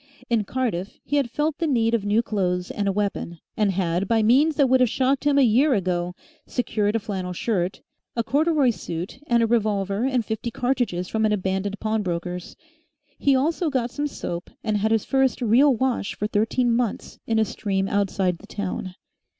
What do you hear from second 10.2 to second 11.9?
fifty cartridges from an abandoned